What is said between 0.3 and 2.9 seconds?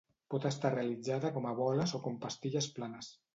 Pot estar realitzada com a boles o com pastilles